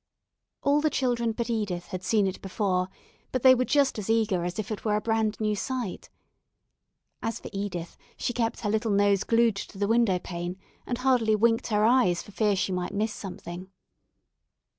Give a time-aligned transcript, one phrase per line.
[0.63, 2.89] All the children but Edith had seen it before,
[3.31, 6.09] but they were just as eager as if it were a brand new sight.
[7.21, 11.35] As for Edith, she kept her little nose glued to the window pane, and hardly
[11.35, 13.69] winked her eyes for fear she might miss something.